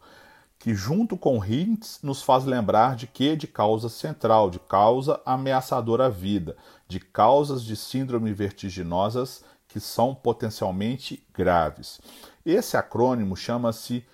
que, 0.59 0.75
junto 0.75 1.17
com 1.17 1.39
o 1.39 1.43
HINTS, 1.43 1.99
nos 2.03 2.21
faz 2.21 2.43
lembrar 2.43 2.95
de 2.95 3.07
que? 3.07 3.35
De 3.35 3.47
causa 3.47 3.87
central, 3.87 4.49
de 4.49 4.59
causa 4.59 5.21
ameaçadora 5.25 6.07
à 6.07 6.09
vida, 6.09 6.57
de 6.87 6.99
causas 6.99 7.63
de 7.63 7.77
síndrome 7.77 8.33
vertiginosas 8.33 9.43
que 9.69 9.79
são 9.79 10.13
potencialmente 10.13 11.25
graves. 11.33 12.01
Esse 12.45 12.75
acrônimo 12.75 13.35
chama-se 13.37 14.05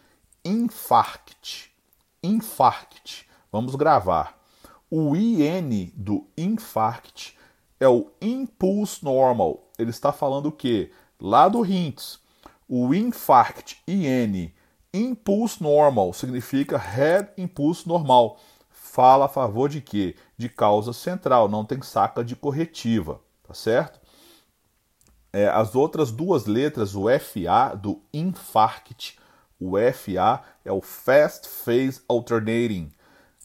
INFARCT. 0.43 1.71
INFARCT. 2.21 3.27
Vamos 3.51 3.73
gravar. 3.75 4.39
O 4.89 5.15
IN 5.15 5.91
do 5.95 6.27
INFARCT 6.37 7.35
é 7.79 7.87
o 7.87 8.11
impulse 8.21 9.03
normal. 9.03 9.71
Ele 9.77 9.89
está 9.89 10.11
falando 10.11 10.47
o 10.47 10.51
quê? 10.51 10.91
Lá 11.19 11.47
do 11.47 11.65
HINTS, 11.65 12.19
o 12.67 12.93
infarct, 12.93 13.81
IN, 13.87 14.51
impulse 14.97 15.61
normal, 15.61 16.13
significa 16.13 16.77
head 16.77 17.29
impulse 17.37 17.87
normal. 17.87 18.39
Fala 18.69 19.25
a 19.25 19.29
favor 19.29 19.69
de 19.69 19.81
quê? 19.81 20.15
De 20.37 20.47
causa 20.47 20.93
central, 20.93 21.49
não 21.49 21.65
tem 21.65 21.81
saca 21.81 22.23
de 22.23 22.35
corretiva, 22.35 23.19
tá 23.45 23.53
certo? 23.53 23.99
É, 25.33 25.49
as 25.49 25.75
outras 25.75 26.11
duas 26.11 26.45
letras, 26.45 26.95
o 26.95 27.07
FA 27.19 27.75
do 27.75 28.01
infarct, 28.13 29.17
o 29.59 29.73
FA 29.93 30.41
é 30.63 30.71
o 30.71 30.81
fast 30.81 31.47
phase 31.47 32.01
alternating. 32.07 32.89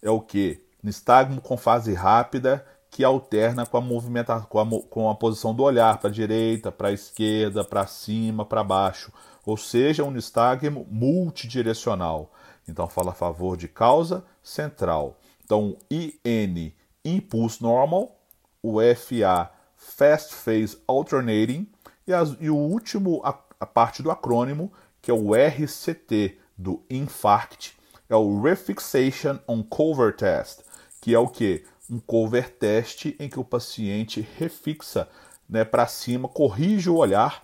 É 0.03 0.11
o 0.11 0.21
que? 0.21 0.65
Nistagmo 0.83 1.41
com 1.41 1.57
fase 1.57 1.93
rápida 1.93 2.65
que 2.91 3.05
alterna 3.05 3.65
com 3.65 3.77
a 3.77 3.81
movimentação, 3.81 4.47
com 4.47 4.61
a, 4.61 4.83
com 4.89 5.11
a 5.11 5.15
posição 5.15 5.55
do 5.55 5.63
olhar 5.63 5.99
para 5.99 6.11
a 6.11 6.13
direita, 6.13 6.73
para 6.73 6.89
a 6.89 6.93
esquerda, 6.93 7.65
para 7.65 7.87
cima, 7.87 8.45
para 8.45 8.65
baixo, 8.65 9.13
ou 9.45 9.57
seja, 9.57 10.05
um 10.05 10.11
nistagmo 10.11 10.87
multidirecional. 10.91 12.33
Então 12.69 12.87
fala 12.87 13.11
a 13.11 13.15
favor 13.15 13.57
de 13.57 13.69
causa 13.69 14.25
central. 14.43 15.19
Então 15.45 15.77
IN 15.91 16.73
impulse 17.05 17.63
normal, 17.63 18.21
o 18.63 18.79
FA 18.95 19.51
fast 19.77 20.35
phase 20.35 20.79
alternating 20.87 21.67
e, 22.07 22.13
as, 22.13 22.37
e 22.39 22.51
o 22.51 22.57
último 22.57 23.23
a, 23.25 23.39
a 23.59 23.67
parte 23.67 24.03
do 24.03 24.11
acrônimo 24.11 24.71
que 25.01 25.11
é 25.11 25.15
o 25.15 25.33
RCT 25.35 26.39
do 26.57 26.85
infarct 26.91 27.79
é 28.09 28.17
o 28.17 28.41
refixation 28.41 29.39
on 29.49 29.63
cover 29.63 30.15
test, 30.15 30.61
que 31.01 31.15
é 31.15 31.19
o 31.19 31.29
que 31.29 31.65
um 31.89 31.99
cover 31.99 32.51
test 32.51 33.07
em 33.19 33.29
que 33.29 33.41
o 33.41 33.45
paciente 33.45 34.27
refixa 34.37 35.09
né, 35.49 35.65
para 35.65 35.87
cima, 35.87 36.29
corrige 36.29 36.91
o 36.91 36.97
olhar 36.97 37.43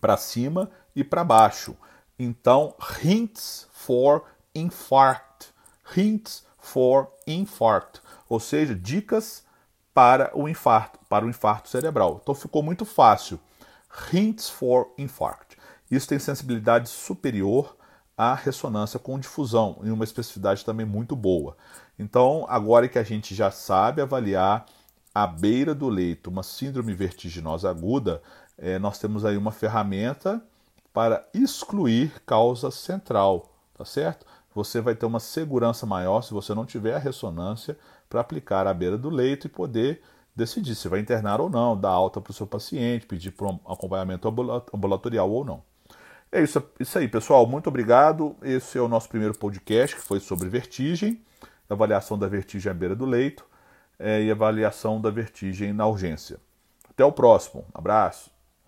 para 0.00 0.16
cima 0.16 0.70
e 0.94 1.02
para 1.02 1.24
baixo. 1.24 1.76
Então, 2.18 2.74
hints 3.02 3.68
for 3.72 4.24
infarct. 4.54 5.52
Hints 5.96 6.44
for 6.62 7.12
infarct, 7.26 8.00
ou 8.28 8.38
seja, 8.38 8.74
dicas 8.74 9.44
para 9.92 10.30
o 10.32 10.48
infarto, 10.48 10.98
para 11.08 11.26
o 11.26 11.28
infarto 11.28 11.68
cerebral. 11.68 12.20
Então 12.22 12.34
ficou 12.34 12.62
muito 12.62 12.84
fácil. 12.84 13.38
Hints 14.12 14.48
for 14.48 14.94
infarct. 14.96 15.58
Isso 15.90 16.08
tem 16.08 16.18
sensibilidade 16.18 16.88
superior 16.88 17.76
à 18.16 18.34
ressonância 18.34 18.98
com 18.98 19.18
difusão 19.18 19.80
e 19.82 19.90
uma 19.90 20.04
especificidade 20.04 20.64
também 20.64 20.86
muito 20.86 21.14
boa. 21.14 21.56
Então, 21.98 22.46
agora 22.48 22.88
que 22.88 22.98
a 22.98 23.02
gente 23.02 23.34
já 23.34 23.50
sabe 23.50 24.00
avaliar 24.00 24.64
à 25.14 25.26
beira 25.26 25.74
do 25.74 25.88
leito 25.88 26.30
uma 26.30 26.42
síndrome 26.42 26.94
vertiginosa 26.94 27.68
aguda, 27.68 28.22
é, 28.56 28.78
nós 28.78 28.98
temos 28.98 29.24
aí 29.24 29.36
uma 29.36 29.52
ferramenta 29.52 30.42
para 30.92 31.26
excluir 31.32 32.12
causa 32.26 32.70
central, 32.70 33.54
tá 33.74 33.84
certo? 33.84 34.26
Você 34.54 34.80
vai 34.80 34.94
ter 34.94 35.06
uma 35.06 35.20
segurança 35.20 35.86
maior 35.86 36.22
se 36.22 36.34
você 36.34 36.54
não 36.54 36.66
tiver 36.66 36.94
a 36.94 36.98
ressonância 36.98 37.76
para 38.08 38.20
aplicar 38.20 38.66
à 38.66 38.74
beira 38.74 38.98
do 38.98 39.08
leito 39.08 39.46
e 39.46 39.50
poder 39.50 40.02
decidir 40.36 40.74
se 40.74 40.88
vai 40.88 41.00
internar 41.00 41.40
ou 41.40 41.48
não, 41.48 41.78
dar 41.78 41.90
alta 41.90 42.20
para 42.20 42.30
o 42.30 42.34
seu 42.34 42.46
paciente, 42.46 43.06
pedir 43.06 43.30
para 43.30 43.46
um 43.46 43.58
acompanhamento 43.66 44.28
ambulatorial 44.72 45.30
ou 45.30 45.44
não. 45.44 45.62
É 46.30 46.42
isso, 46.42 46.62
isso 46.78 46.98
aí, 46.98 47.08
pessoal. 47.08 47.46
Muito 47.46 47.68
obrigado. 47.68 48.36
Esse 48.42 48.78
é 48.78 48.80
o 48.80 48.88
nosso 48.88 49.08
primeiro 49.08 49.36
podcast 49.36 49.96
que 49.96 50.02
foi 50.02 50.20
sobre 50.20 50.48
vertigem 50.48 51.22
avaliação 51.72 52.18
da 52.18 52.28
vertigem 52.28 52.70
à 52.70 52.74
beira 52.74 52.94
do 52.94 53.04
leito 53.04 53.44
é, 53.98 54.22
e 54.22 54.30
avaliação 54.30 55.00
da 55.00 55.10
vertigem 55.10 55.72
na 55.72 55.86
urgência. 55.86 56.38
Até 56.88 57.04
o 57.04 57.12
próximo. 57.12 57.64
Abraço. 57.72 58.30